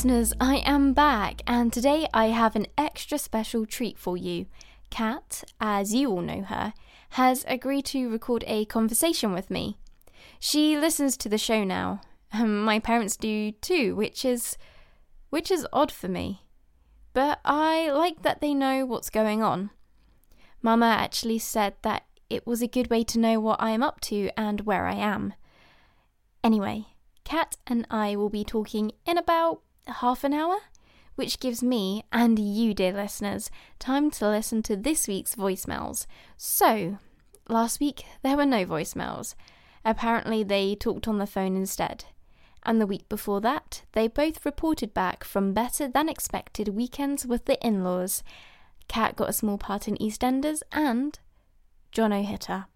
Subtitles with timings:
[0.00, 4.46] listeners, I am back, and today I have an extra special treat for you.
[4.88, 6.72] Kat, as you all know her,
[7.10, 9.76] has agreed to record a conversation with me.
[10.38, 12.00] She listens to the show now.
[12.32, 14.56] Um, my parents do too, which is
[15.28, 16.46] which is odd for me.
[17.12, 19.68] But I like that they know what's going on.
[20.62, 24.00] Mama actually said that it was a good way to know what I am up
[24.08, 25.34] to and where I am.
[26.42, 26.86] Anyway,
[27.24, 30.58] Kat and I will be talking in about half an hour,
[31.14, 36.06] which gives me and you, dear listeners, time to listen to this week's voicemails.
[36.36, 36.98] So,
[37.48, 39.34] last week there were no voicemails.
[39.84, 42.04] Apparently, they talked on the phone instead.
[42.62, 47.46] And the week before that, they both reported back from better than expected weekends with
[47.46, 48.22] the in laws.
[48.88, 51.18] Kat got a small part in EastEnders and
[51.92, 52.66] Jono hit her.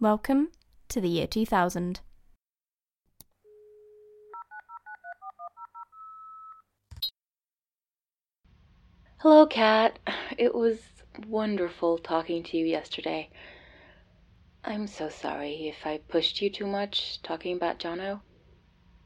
[0.00, 0.48] Welcome
[0.88, 2.00] to the year 2000.
[9.24, 9.98] Hello, Kat.
[10.36, 10.80] It was
[11.26, 13.30] wonderful talking to you yesterday.
[14.62, 18.20] I'm so sorry if I pushed you too much talking about Jono.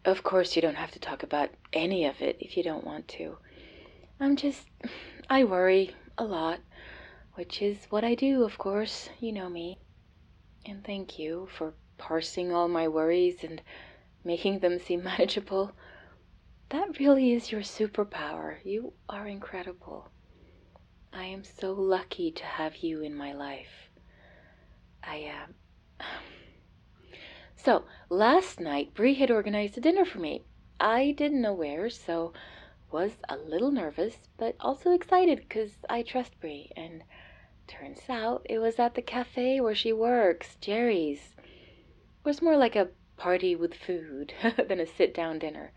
[0.04, 3.06] Of course, you don't have to talk about any of it if you don't want
[3.10, 3.38] to.
[4.18, 4.66] I'm just.
[5.30, 6.58] I worry a lot,
[7.34, 9.10] which is what I do, of course.
[9.20, 9.78] You know me.
[10.66, 13.62] And thank you for parsing all my worries and
[14.24, 15.76] making them seem manageable.
[16.70, 18.58] That really is your superpower.
[18.62, 20.10] You are incredible.
[21.14, 23.88] I am so lucky to have you in my life.
[25.02, 25.54] I am.
[26.00, 26.06] Um...
[27.56, 30.44] So, last night Bree had organized a dinner for me.
[30.78, 32.32] I didn't know where, so
[32.92, 36.70] was a little nervous, but also excited because I trust Bree.
[36.76, 37.02] And
[37.66, 41.34] turns out it was at the cafe where she works, Jerry's.
[41.38, 44.34] It was more like a party with food
[44.68, 45.72] than a sit down dinner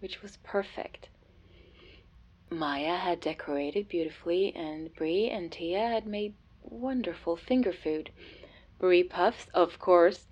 [0.00, 1.08] which was perfect.
[2.50, 8.10] Maya had decorated beautifully, and Bree and Tia had made wonderful finger food.
[8.78, 10.28] Brie puffs, of course,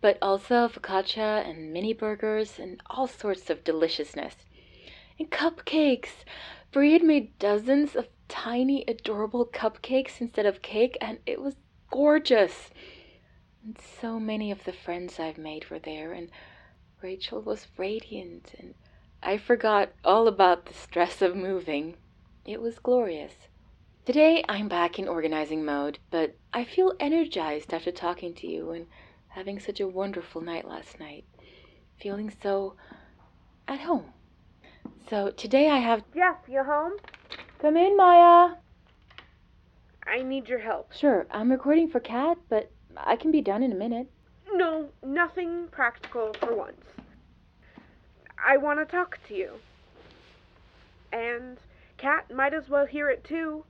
[0.00, 4.36] but also focaccia and mini burgers and all sorts of deliciousness.
[5.18, 6.24] And cupcakes!
[6.72, 11.56] Bree had made dozens of tiny, adorable cupcakes instead of cake, and it was
[11.90, 12.70] gorgeous.
[13.62, 16.30] And so many of the friends I've made were there, and
[17.00, 18.74] Rachel was radiant, and
[19.26, 21.96] I forgot all about the stress of moving.
[22.44, 23.32] It was glorious.
[24.04, 28.86] Today I'm back in organizing mode, but I feel energized after talking to you and
[29.28, 31.24] having such a wonderful night last night.
[31.98, 32.76] Feeling so
[33.66, 34.12] at home.
[35.08, 36.02] So today I have.
[36.14, 36.92] Jeff, you home?
[37.60, 38.56] Come in, Maya.
[40.06, 40.92] I need your help.
[40.92, 44.10] Sure, I'm recording for Kat, but I can be done in a minute.
[44.52, 46.84] No, nothing practical for once.
[48.44, 49.52] I want to talk to you.
[51.12, 51.58] And
[51.96, 53.64] Kat might as well hear it too.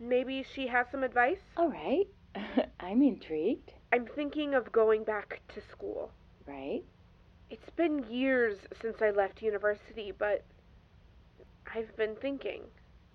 [0.00, 1.40] Maybe she has some advice?
[1.56, 2.06] All right.
[2.80, 3.72] I'm intrigued.
[3.92, 6.10] I'm thinking of going back to school.
[6.46, 6.82] Right.
[7.50, 10.44] It's been years since I left university, but
[11.72, 12.62] I've been thinking.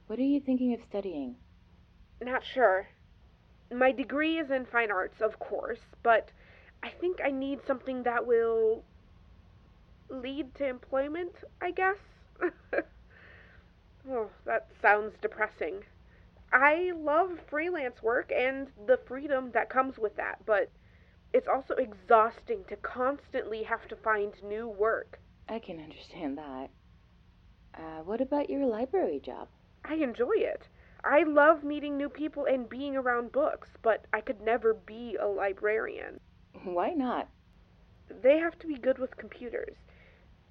[0.08, 1.36] What are you thinking of studying?
[2.22, 2.88] Not sure.
[3.74, 6.32] My degree is in fine arts, of course, but
[6.82, 8.84] I think I need something that will
[10.10, 11.98] lead to employment, I guess.
[14.10, 15.84] oh, that sounds depressing.
[16.52, 20.72] I love freelance work and the freedom that comes with that, but
[21.32, 25.20] it's also exhausting to constantly have to find new work.
[25.48, 26.70] I can understand that.
[27.76, 29.48] Uh, what about your library job?
[29.86, 30.68] I enjoy it.
[31.04, 35.28] I love meeting new people and being around books, but I could never be a
[35.28, 36.20] librarian.
[36.64, 37.30] Why not?
[38.22, 39.78] They have to be good with computers.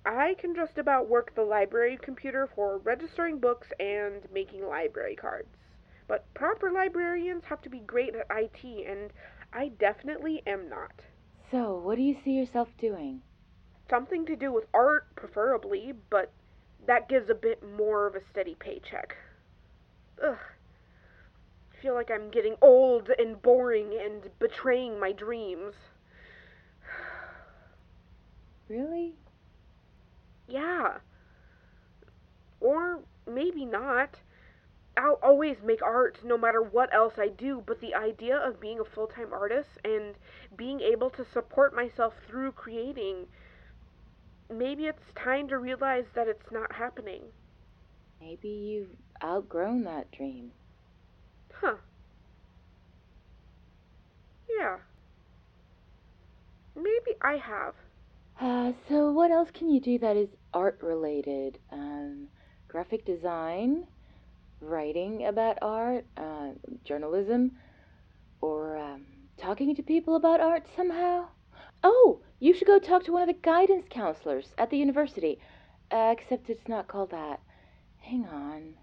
[0.05, 5.49] I can just about work the library computer for registering books and making library cards.
[6.07, 9.13] But proper librarians have to be great at IT, and
[9.53, 11.03] I definitely am not.
[11.51, 13.23] So, what do you see yourself doing?
[13.89, 16.33] Something to do with art, preferably, but
[16.87, 19.17] that gives a bit more of a steady paycheck.
[20.23, 20.39] Ugh.
[21.73, 25.75] I feel like I'm getting old and boring and betraying my dreams.
[28.69, 29.15] Really?
[30.49, 30.99] Yeah.
[32.61, 34.17] Or maybe not.
[34.97, 38.81] I'll always make art no matter what else I do, but the idea of being
[38.81, 40.15] a full time artist and
[40.57, 43.27] being able to support myself through creating,
[44.51, 47.23] maybe it's time to realize that it's not happening.
[48.21, 50.51] Maybe you've outgrown that dream.
[51.53, 51.77] Huh.
[54.49, 54.79] Yeah.
[56.75, 57.75] Maybe I have.
[58.41, 61.59] Uh, so, what else can you do that is art related?
[61.73, 62.29] Um,
[62.69, 63.87] graphic design,
[64.61, 66.51] writing about art, uh,
[66.85, 67.53] journalism,
[68.41, 69.07] or um,
[69.37, 71.27] talking to people about art somehow?
[71.83, 75.41] Oh, you should go talk to one of the guidance counselors at the university.
[75.91, 77.41] Uh, except it's not called that.
[77.97, 78.75] Hang on.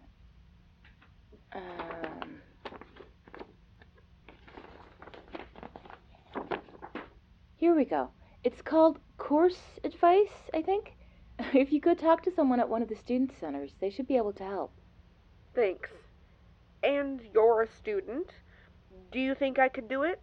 [1.54, 2.42] Um,
[7.56, 8.10] here we go.
[8.46, 10.94] It's called course advice, I think.
[11.54, 14.18] If you could talk to someone at one of the student centers, they should be
[14.18, 14.72] able to help.
[15.56, 15.90] Thanks.
[16.84, 18.30] And you're a student.
[19.12, 20.22] Do you think I could do it?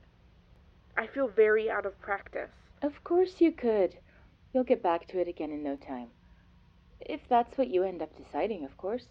[0.96, 2.52] I feel very out of practice.
[2.80, 3.98] Of course you could.
[4.54, 6.10] You'll get back to it again in no time.
[7.00, 9.08] If that's what you end up deciding, of course.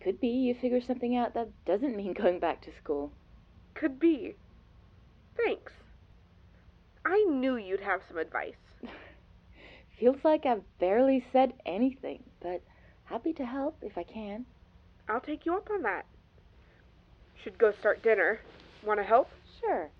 [0.00, 3.12] Could be you figure something out that doesn't mean going back to school.
[3.74, 4.36] Could be.
[5.36, 5.81] Thanks.
[7.04, 8.54] I knew you'd have some advice.
[9.98, 12.62] Feels like I've barely said anything, but
[13.04, 14.46] happy to help if I can.
[15.08, 16.06] I'll take you up on that.
[17.42, 18.40] Should go start dinner.
[18.84, 19.28] Want to help?
[19.60, 19.90] Sure.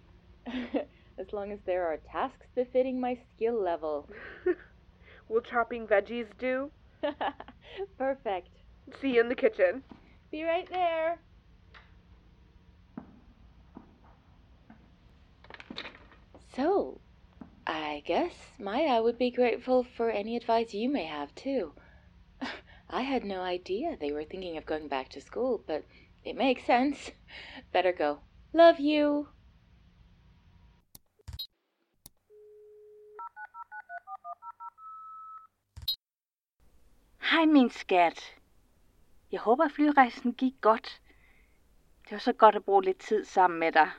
[1.18, 4.08] as long as there are tasks befitting my skill level.
[5.28, 6.70] Will chopping veggies do?
[7.98, 8.48] Perfect.
[9.00, 9.82] See you in the kitchen.
[10.30, 11.18] Be right there.
[16.54, 17.00] So,
[17.66, 21.72] I guess Maya would be grateful for any advice you may have, too.
[22.90, 25.84] I had no idea they were thinking of going back to school, but
[26.24, 27.10] it makes sense.
[27.72, 28.18] Better go.
[28.52, 29.28] Love you.
[37.18, 38.36] Hej min skat.
[39.32, 41.00] Jeg håber, flyrejsen gik godt.
[42.04, 43.90] Det var så godt at bruge lidt tid sammen med dig.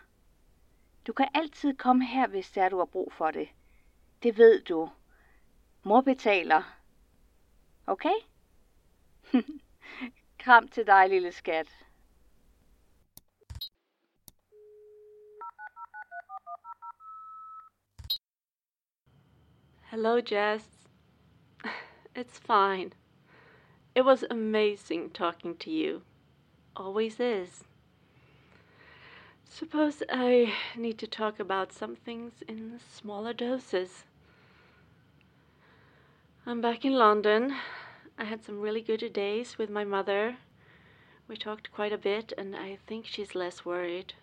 [1.07, 3.49] Du kan altid komme her, hvis der er, du har brug for det.
[4.23, 4.89] Det ved du.
[5.83, 6.79] Mor betaler.
[7.87, 8.15] Okay?
[10.39, 11.67] Kram til dig, lille skat.
[19.81, 20.65] Hello, Jess.
[22.15, 22.93] It's fine.
[23.95, 26.01] It was amazing talking to you.
[26.75, 27.63] Always is.
[29.55, 34.03] Suppose I need to talk about some things in smaller doses.
[36.43, 37.55] I'm back in London.
[38.17, 40.37] I had some really good days with my mother.
[41.27, 44.15] We talked quite a bit, and I think she's less worried.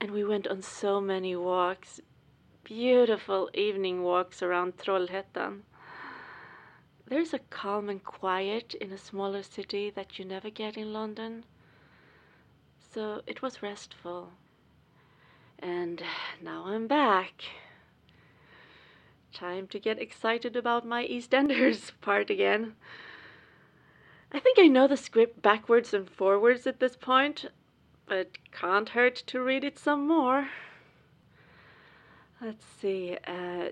[0.00, 2.00] And we went on so many walks
[2.64, 5.60] beautiful evening walks around Trollhättan.
[7.06, 11.44] There's a calm and quiet in a smaller city that you never get in London.
[12.90, 14.30] So it was restful.
[15.58, 16.02] And
[16.42, 17.42] now I'm back.
[19.32, 22.74] Time to get excited about my EastEnders part again.
[24.32, 27.46] I think I know the script backwards and forwards at this point,
[28.06, 30.48] but can't hurt to read it some more.
[32.40, 33.18] Let's see.
[33.26, 33.70] Uh,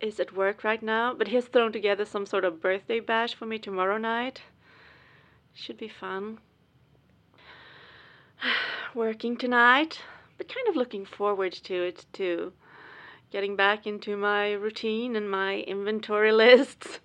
[0.00, 3.34] is at work right now, but he has thrown together some sort of birthday bash
[3.34, 4.42] for me tomorrow night.
[5.54, 6.38] Should be fun.
[8.94, 10.00] Working tonight,
[10.38, 12.52] but kind of looking forward to it too.
[13.30, 17.00] Getting back into my routine and my inventory lists.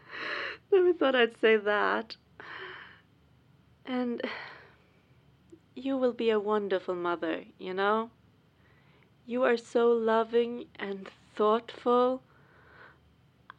[0.72, 2.16] Never thought I'd say that.
[3.84, 4.22] And
[5.74, 8.10] you will be a wonderful mother, you know?
[9.26, 12.22] You are so loving and thoughtful.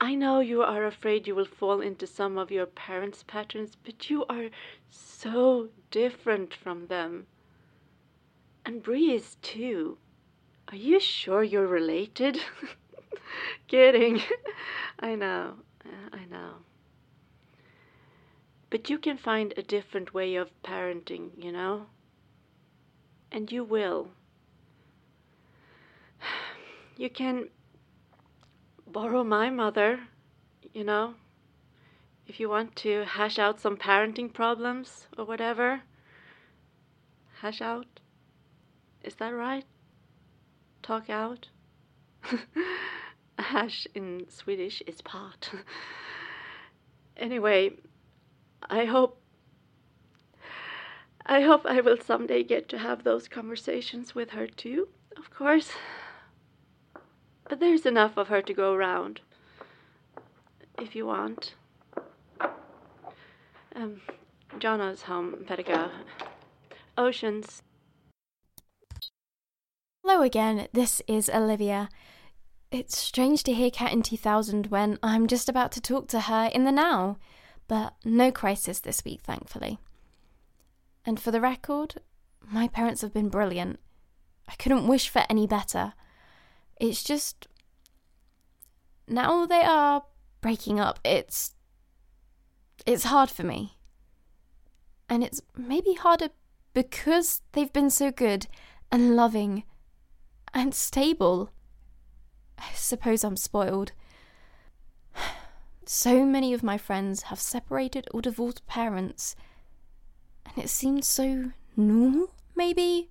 [0.04, 4.10] I know you are afraid you will fall into some of your parents' patterns, but
[4.10, 4.50] you are
[4.90, 7.26] so different from them.
[8.66, 9.98] And Bree is too.
[10.68, 12.38] Are you sure you're related?
[13.70, 14.22] Kidding.
[15.00, 15.60] I know.
[16.12, 16.56] I know.
[18.70, 21.86] But you can find a different way of parenting, you know?
[23.32, 24.10] And you will
[26.98, 27.48] you can
[28.94, 30.00] borrow my mother,
[30.72, 31.16] you know,
[32.28, 35.82] if you want to hash out some parenting problems or whatever.
[37.42, 38.00] Hash out?
[39.04, 39.66] Is that right?
[40.84, 41.50] Talk out?
[43.40, 45.52] hash in Swedish is part.
[47.18, 47.72] anyway,
[48.70, 49.20] I hope
[51.26, 55.72] I hope I will someday get to have those conversations with her too, of course.
[57.54, 59.22] But there's enough of her to go around.
[60.82, 61.54] If you want.
[63.76, 64.02] Um,
[64.58, 65.46] Jono's home.
[65.48, 65.92] Go.
[66.98, 67.62] Oceans.
[70.04, 71.90] Hello again, this is Olivia.
[72.72, 76.50] It's strange to hear Kat in 2000 when I'm just about to talk to her
[76.52, 77.18] in the now,
[77.68, 79.78] but no crisis this week, thankfully.
[81.06, 82.02] And for the record,
[82.50, 83.80] my parents have been brilliant.
[84.50, 85.94] I couldn't wish for any better.
[86.80, 87.48] It's just.
[89.08, 90.04] Now they are
[90.42, 91.54] breaking up, it's.
[92.86, 93.78] It's hard for me.
[95.10, 96.30] And it's maybe harder
[96.74, 98.48] because they've been so good
[98.92, 99.64] and loving
[100.54, 101.52] and stable.
[102.58, 103.92] I suppose I'm spoiled.
[105.86, 109.36] So many of my friends have separated or divorced parents,
[110.46, 113.10] and it seems so normal, maybe?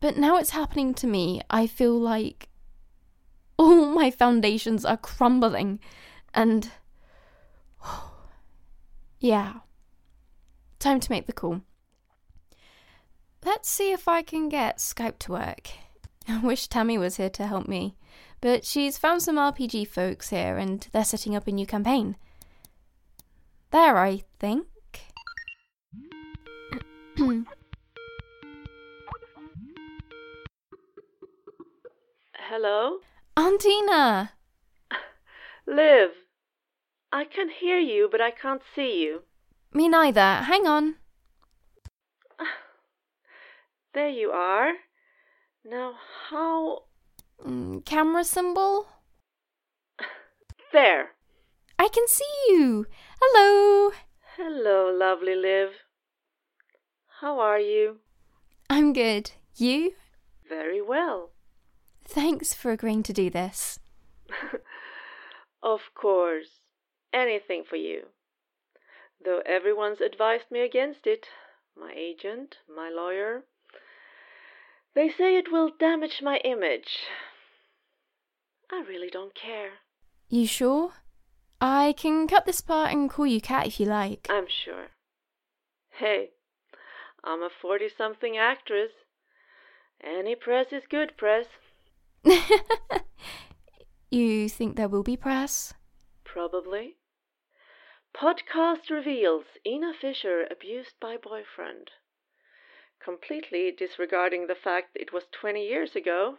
[0.00, 2.48] But now it's happening to me, I feel like
[3.56, 5.80] all my foundations are crumbling,
[6.34, 6.70] and.
[9.20, 9.54] yeah.
[10.78, 11.62] Time to make the call.
[13.44, 15.70] Let's see if I can get Skype to work.
[16.28, 17.96] I wish Tammy was here to help me,
[18.40, 22.16] but she's found some RPG folks here and they're setting up a new campaign.
[23.70, 24.66] There, I think.
[32.58, 33.00] Hello?
[33.36, 34.32] Aunt Ina!
[35.66, 36.12] Liv,
[37.12, 39.24] I can hear you, but I can't see you.
[39.74, 40.36] Me neither.
[40.48, 40.94] Hang on.
[43.92, 44.72] There you are.
[45.66, 45.96] Now,
[46.30, 46.84] how.
[47.44, 48.88] Mm, camera symbol?
[50.72, 51.10] There.
[51.78, 52.86] I can see you.
[53.20, 53.92] Hello.
[54.38, 55.72] Hello, lovely Liv.
[57.20, 57.98] How are you?
[58.70, 59.32] I'm good.
[59.56, 59.92] You?
[60.48, 61.35] Very well.
[62.06, 63.78] Thanks for agreeing to do this.
[65.62, 66.60] of course.
[67.12, 68.06] Anything for you.
[69.24, 71.26] Though everyone's advised me against it
[71.78, 73.44] my agent, my lawyer.
[74.94, 77.00] They say it will damage my image.
[78.72, 79.72] I really don't care.
[80.28, 80.92] You sure?
[81.60, 84.26] I can cut this part and call you Kat if you like.
[84.30, 84.88] I'm sure.
[85.90, 86.30] Hey,
[87.22, 88.90] I'm a 40 something actress.
[90.02, 91.46] Any press is good press.
[94.10, 95.74] you think there will be press?
[96.24, 96.96] Probably.
[98.16, 101.90] Podcast reveals Ina Fisher abused by boyfriend.
[103.02, 106.38] Completely disregarding the fact it was 20 years ago.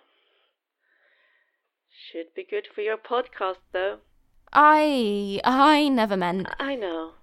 [2.11, 3.99] Should be good for your podcast, though.
[4.51, 5.39] I.
[5.43, 6.47] I never meant.
[6.59, 7.13] I know.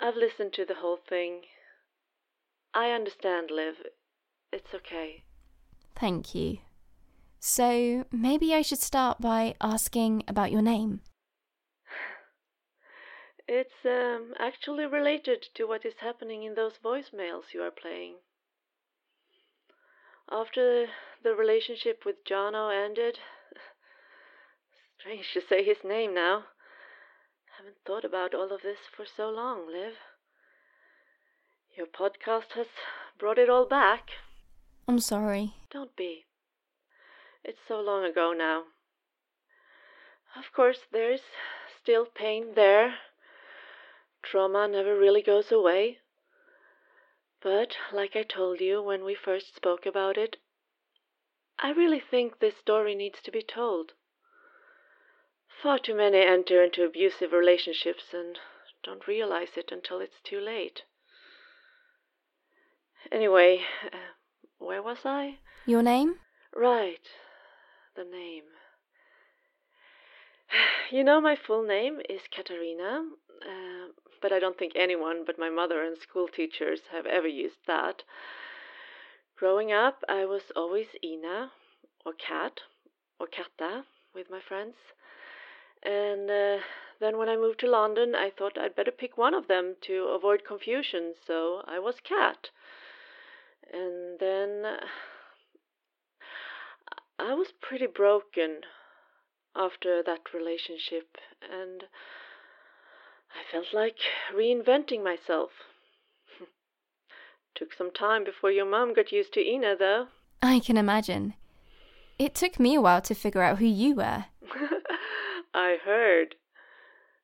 [0.00, 1.42] I've listened to the whole thing.
[2.74, 3.74] I understand, Liv.
[4.52, 5.24] It's okay.
[5.94, 6.58] Thank you.
[7.44, 11.00] So, maybe I should start by asking about your name.
[13.48, 18.18] It's um, actually related to what is happening in those voicemails you are playing.
[20.30, 20.86] After
[21.24, 23.18] the relationship with Jono ended,
[25.00, 26.44] strange to say his name now.
[27.58, 29.94] Haven't thought about all of this for so long, Liv.
[31.76, 32.68] Your podcast has
[33.18, 34.10] brought it all back.
[34.86, 35.54] I'm sorry.
[35.72, 36.26] Don't be.
[37.44, 38.64] It's so long ago now.
[40.36, 41.22] Of course, there's
[41.80, 42.98] still pain there
[44.22, 45.98] Trauma never really goes away.
[47.42, 50.36] But, like I told you when we first spoke about it,
[51.58, 53.94] I really think this story needs to be told.
[55.48, 58.38] Far too many enter into abusive relationships and
[58.82, 60.82] don't realize it until it's too late.
[63.10, 64.14] Anyway, uh,
[64.58, 65.38] where was I?
[65.66, 66.20] Your name?
[66.54, 67.08] Right,
[67.94, 68.44] the name.
[70.90, 73.02] You know, my full name is Katarina,
[73.40, 73.88] uh,
[74.20, 78.02] but I don't think anyone but my mother and school teachers have ever used that.
[79.38, 81.50] Growing up, I was always Ina,
[82.04, 82.60] or Kat,
[83.18, 83.84] or Katta
[84.14, 84.76] with my friends.
[85.82, 86.58] And uh,
[87.00, 90.08] then when I moved to London, I thought I'd better pick one of them to
[90.08, 92.50] avoid confusion, so I was Kat.
[93.72, 94.64] And then
[97.24, 98.62] I was pretty broken
[99.54, 101.84] after that relationship, and
[103.30, 103.98] I felt like
[104.34, 105.50] reinventing myself.
[107.54, 110.08] took some time before your mom got used to Ina, though.
[110.42, 111.34] I can imagine.
[112.18, 114.24] It took me a while to figure out who you were.
[115.54, 116.34] I heard.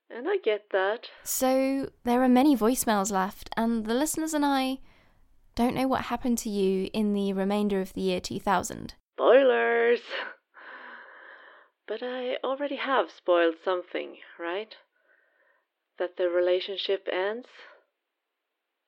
[0.08, 1.10] And I get that.
[1.24, 4.78] So, there are many voicemails left, and the listeners and I
[5.56, 8.94] don't know what happened to you in the remainder of the year 2000.
[11.86, 14.74] But I already have spoiled something, right?
[15.98, 17.48] that the relationship ends,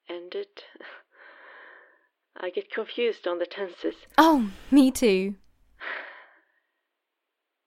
[0.08, 0.46] ended.
[2.40, 3.96] I get confused on the tenses.
[4.16, 5.34] Oh, me too.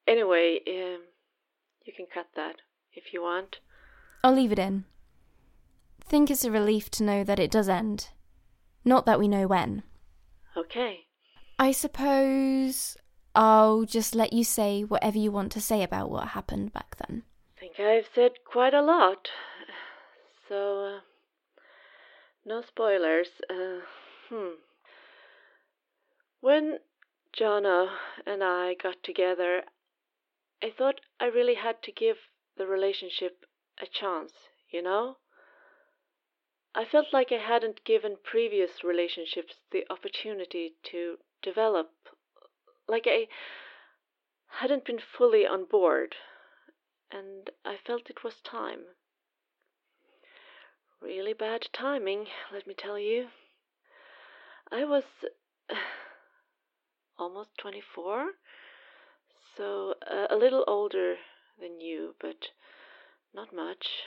[0.07, 1.01] Anyway, um,
[1.85, 2.55] you can cut that
[2.93, 3.57] if you want.
[4.23, 4.85] I'll leave it in.
[6.05, 8.09] Think it's a relief to know that it does end.
[8.83, 9.83] Not that we know when.
[10.57, 11.01] Okay.
[11.59, 12.97] I suppose
[13.35, 17.23] I'll just let you say whatever you want to say about what happened back then.
[17.57, 19.29] I think I've said quite a lot.
[20.47, 20.99] So, uh,
[22.45, 23.29] no spoilers.
[23.49, 23.79] Uh,
[24.29, 24.55] hmm.
[26.41, 26.79] When
[27.35, 27.89] Jono
[28.25, 29.63] and I got together,
[30.61, 32.17] I thought I really had to give
[32.57, 33.45] the relationship
[33.81, 34.33] a chance,
[34.69, 35.17] you know?
[36.75, 41.91] I felt like I hadn't given previous relationships the opportunity to develop,
[42.87, 43.27] like I
[44.59, 46.15] hadn't been fully on board,
[47.11, 48.81] and I felt it was time.
[51.01, 53.27] Really bad timing, let me tell you.
[54.71, 55.03] I was
[57.17, 58.27] almost 24,
[59.55, 61.15] so uh, a little older
[61.59, 62.49] than you, but
[63.33, 64.03] not much.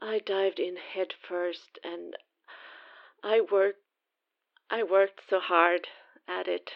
[0.00, 2.14] I dived in head first and
[3.22, 3.82] I worked
[4.70, 5.88] I worked so hard
[6.28, 6.70] at it.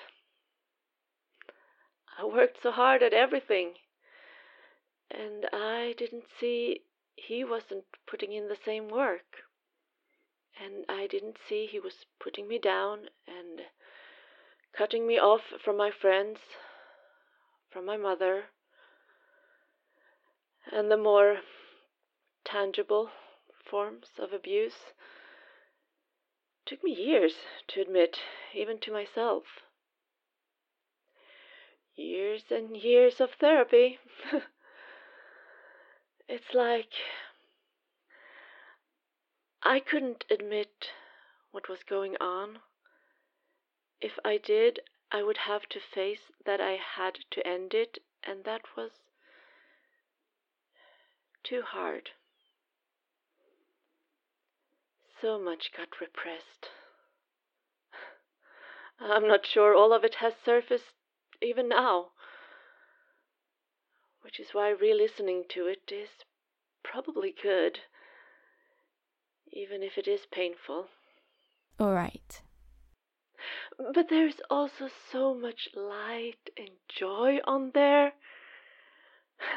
[2.19, 3.75] I worked so hard at everything.
[5.11, 6.83] And I didn't see
[7.15, 9.45] he wasn't putting in the same work.
[10.59, 13.63] And I didn't see he was putting me down and
[14.73, 16.39] cutting me off from my friends,
[17.71, 18.45] from my mother,
[20.71, 21.41] and the more
[22.45, 23.11] tangible
[23.65, 24.93] forms of abuse.
[26.65, 27.35] took me years
[27.69, 28.21] to admit,
[28.55, 29.45] even to myself.
[31.95, 33.99] Years and years of therapy.
[36.29, 36.93] it's like
[39.63, 40.91] I couldn't admit
[41.53, 42.59] what was going on.
[44.01, 44.81] If I did,
[45.13, 48.91] I would have to face that I had to end it, and that was
[51.45, 52.11] too hard.
[55.21, 56.71] So much got repressed.
[59.01, 60.95] I'm not sure all of it has surfaced
[61.43, 62.09] even now,
[64.23, 66.09] which is why re listening to it is
[66.83, 67.81] probably good,
[69.53, 70.89] even if it is painful.
[71.79, 72.43] All right.
[73.77, 78.13] But there's also so much light and joy on there.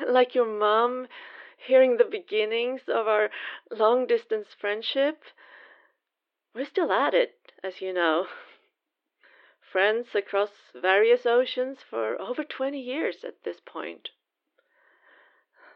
[0.07, 1.07] Like your mom
[1.57, 3.29] hearing the beginnings of our
[3.71, 5.23] long distance friendship.
[6.53, 8.27] We're still at it, as you know.
[9.75, 14.11] Friends across various oceans for over 20 years at this point.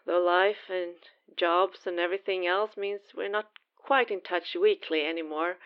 [0.05, 0.95] Though life and
[1.35, 5.57] jobs and everything else means we're not quite in touch weekly anymore.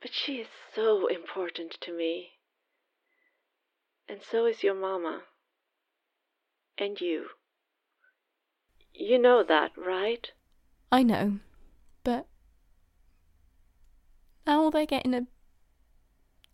[0.00, 2.32] But she is so important to me.
[4.08, 5.22] And so is your mama.
[6.76, 7.28] And you.
[8.92, 10.32] You know that, right?
[10.90, 11.38] I know,
[12.02, 12.26] but
[14.44, 15.28] now they're getting a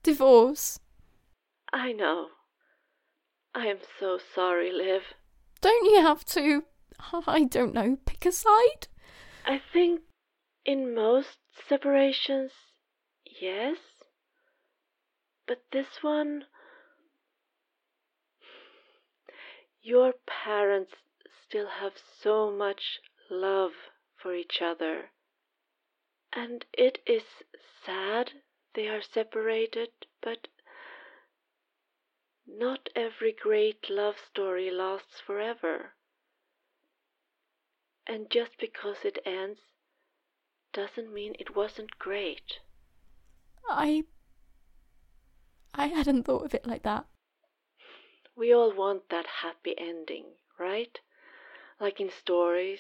[0.09, 0.81] divorce.
[1.71, 2.29] I know.
[3.55, 5.03] I am so sorry, Liv.
[5.61, 6.65] Don't you have to,
[7.27, 8.89] I don't know, pick a side?
[9.45, 10.01] I think
[10.65, 11.37] in most
[11.69, 12.53] separations,
[13.41, 13.77] yes.
[15.47, 16.45] But this one.
[19.83, 20.93] Your parents
[21.47, 21.93] still have
[22.23, 23.73] so much love
[24.17, 25.11] for each other.
[26.33, 27.23] And it is
[27.85, 28.33] sad
[28.79, 29.89] they are separated,
[30.23, 30.47] but
[32.47, 35.95] not every great love story lasts forever.
[38.07, 39.59] And just because it ends
[40.73, 42.61] doesn't mean it wasn't great.
[43.69, 44.05] I.
[45.75, 47.05] I hadn't thought of it like that.
[48.37, 50.97] We all want that happy ending, right?
[51.81, 52.79] like in stories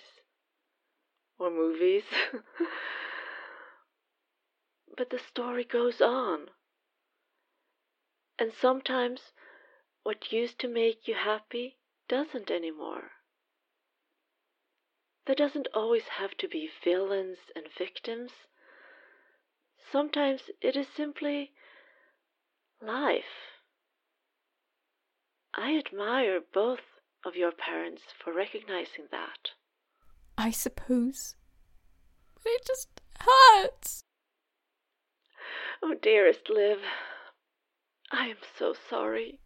[1.41, 2.05] or movies.
[4.99, 6.49] but the story goes on.
[8.37, 9.21] And sometimes
[10.03, 13.13] what used to make you happy doesn't anymore.
[15.27, 18.33] There doesn't always have to be villains and victims.
[19.93, 21.53] Sometimes it is simply
[22.83, 23.55] life.
[25.55, 26.81] I admire both
[27.25, 29.51] of your parents for recognizing that.
[30.37, 31.37] I suppose.
[32.43, 32.89] But it just
[33.21, 34.03] hurts.
[35.83, 36.79] Oh, dearest Liv,
[38.11, 39.41] I am so sorry.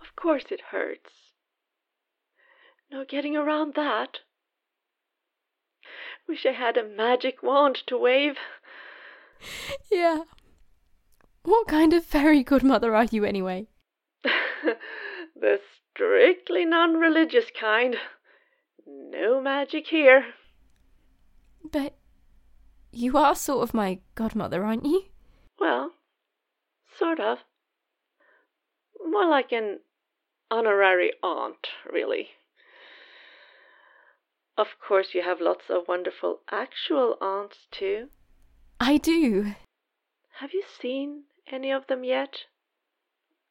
[0.00, 1.10] Of course it hurts.
[2.90, 4.18] No getting around that.
[6.28, 8.36] Wish I had a magic wand to wave.
[9.90, 10.22] Yeah.
[11.42, 13.66] What kind of fairy godmother are you, anyway?
[14.22, 17.96] the strictly non religious kind.
[18.86, 20.26] No magic here.
[21.70, 21.94] But
[22.92, 25.04] you are sort of my godmother, aren't you?
[25.58, 25.92] Well,
[26.98, 27.38] sort of.
[29.04, 29.80] More like an
[30.50, 32.28] honorary aunt, really.
[34.56, 38.08] Of course, you have lots of wonderful actual aunts, too.
[38.78, 39.54] I do.
[40.40, 42.44] Have you seen any of them yet?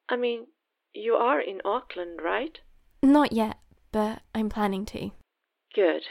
[0.07, 0.47] I mean,
[0.93, 2.59] you are in Auckland, right?
[3.01, 3.57] Not yet,
[3.91, 5.11] but I'm planning to.
[5.73, 6.03] Good.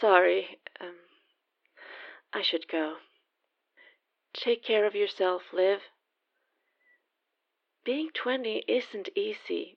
[0.00, 0.94] Sorry, um,
[2.32, 2.94] I should go.
[4.32, 5.80] Take care of yourself, Liv.
[7.84, 9.76] Being 20 isn't easy,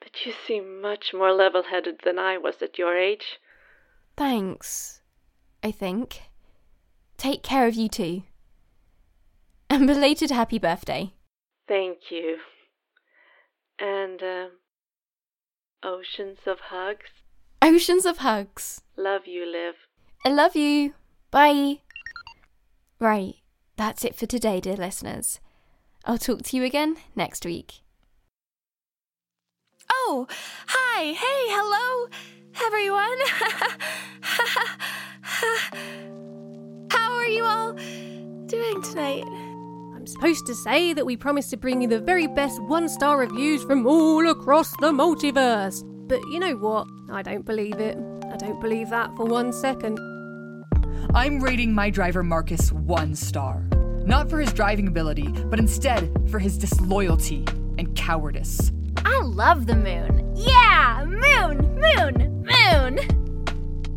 [0.00, 3.38] but you seem much more level headed than I was at your age.
[4.16, 5.02] Thanks,
[5.62, 6.22] I think.
[7.16, 8.22] Take care of you too.
[9.68, 11.12] And belated happy birthday.
[11.68, 12.38] Thank you.
[13.78, 14.50] And, um,
[15.82, 17.19] oceans of hugs.
[17.62, 18.80] Oceans of hugs.
[18.96, 19.74] Love you, Liv.
[20.24, 20.94] I love you.
[21.30, 21.80] Bye.
[22.98, 23.34] Right,
[23.76, 25.40] that's it for today, dear listeners.
[26.06, 27.80] I'll talk to you again next week.
[29.92, 30.26] Oh,
[30.66, 32.08] hi, hey, hello,
[32.64, 33.18] everyone.
[36.90, 37.72] How are you all
[38.46, 39.24] doing tonight?
[39.94, 43.18] I'm supposed to say that we promise to bring you the very best one star
[43.18, 45.84] reviews from all across the multiverse.
[46.10, 46.88] But you know what?
[47.08, 47.96] I don't believe it.
[48.32, 49.96] I don't believe that for one second.
[51.14, 53.62] I'm rating my driver Marcus one star.
[54.04, 57.44] Not for his driving ability, but instead for his disloyalty
[57.78, 58.72] and cowardice.
[58.96, 60.32] I love the moon.
[60.34, 63.19] Yeah, moon, moon, moon.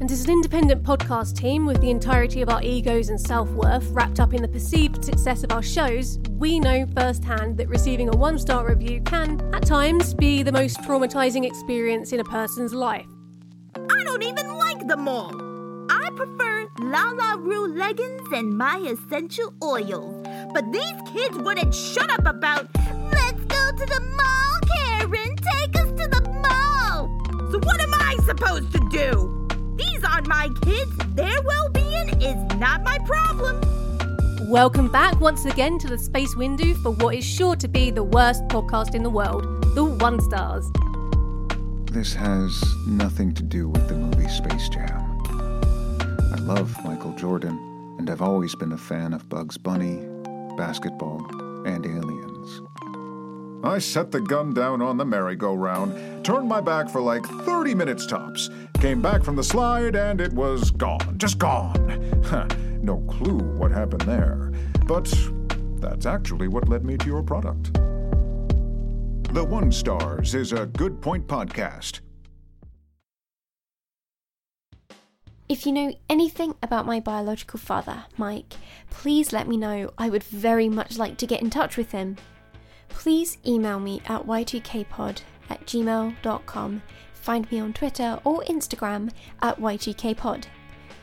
[0.04, 3.88] And as an independent podcast team with the entirety of our egos and self worth
[3.92, 8.12] wrapped up in the perceived success of our shows, we know firsthand that receiving a
[8.12, 13.06] one star review can, at times, be the most traumatizing experience in a person's life.
[13.78, 15.32] I don't even like the mall.
[15.90, 20.22] I prefer LuLaRoe leggings and my essential oils.
[20.54, 22.68] But these kids wouldn't shut up about,
[23.14, 27.08] let's go to the mall, Karen, take us to the mall.
[27.54, 29.33] So what am I supposed to do?
[30.24, 30.92] These my kids.
[31.16, 33.60] Their well being is not my problem.
[34.50, 38.04] Welcome back once again to the Space Window for what is sure to be the
[38.04, 39.44] worst podcast in the world,
[39.76, 40.66] the One Stars.
[41.92, 45.22] This has nothing to do with the movie Space Jam.
[46.32, 47.58] I love Michael Jordan,
[48.00, 50.08] and I've always been a fan of Bugs Bunny,
[50.56, 51.26] basketball,
[51.68, 52.62] and aliens.
[53.64, 58.06] I set the gun down on the merry-go-round, turned my back for like 30 minutes
[58.06, 58.50] tops,
[58.82, 61.18] came back from the slide, and it was gone.
[61.18, 62.60] Just gone.
[62.84, 64.52] No clue what happened there.
[64.86, 65.10] But
[65.80, 67.74] that's actually what led me to your product.
[69.34, 72.02] The One Stars is a Good Point podcast.
[75.48, 78.56] If you know anything about my biological father, Mike,
[78.90, 79.92] please let me know.
[79.98, 82.18] I would very much like to get in touch with him.
[82.94, 86.82] Please email me at y2kpod at gmail.com.
[87.14, 90.46] Find me on Twitter or Instagram at y2kpod.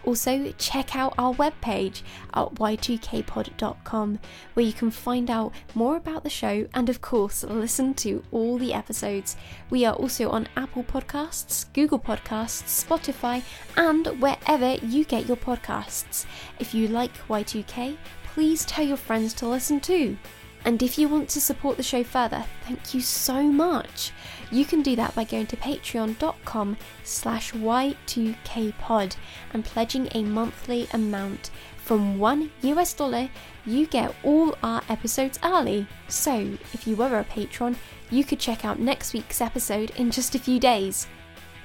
[0.05, 2.01] Also, check out our webpage
[2.33, 4.19] at y2kpod.com
[4.55, 8.57] where you can find out more about the show and, of course, listen to all
[8.57, 9.37] the episodes.
[9.69, 13.43] We are also on Apple Podcasts, Google Podcasts, Spotify,
[13.77, 16.25] and wherever you get your podcasts.
[16.59, 20.17] If you like Y2K, please tell your friends to listen too.
[20.65, 24.13] And if you want to support the show further, thank you so much.
[24.51, 29.17] You can do that by going to patreon.com slash y2kpod
[29.53, 31.51] and pledging a monthly amount.
[31.77, 33.31] From one US dollar,
[33.65, 35.87] you get all our episodes early.
[36.09, 37.77] So, if you were a patron,
[38.11, 41.07] you could check out next week's episode in just a few days.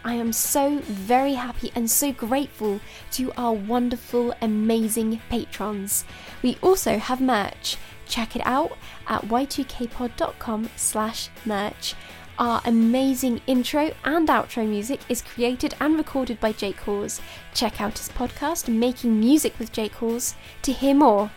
[0.05, 2.79] I am so very happy and so grateful
[3.13, 6.05] to our wonderful, amazing patrons.
[6.43, 7.77] We also have merch.
[8.07, 11.95] Check it out at y2kpod.com slash merch.
[12.37, 17.19] Our amazing intro and outro music is created and recorded by Jake Hawes.
[17.55, 21.31] Check out his podcast, Making Music with Jake Hawes, to hear more.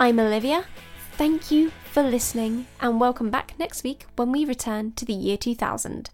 [0.00, 0.64] I'm Olivia.
[1.12, 5.36] Thank you for listening, and welcome back next week when we return to the year
[5.36, 6.10] 2000.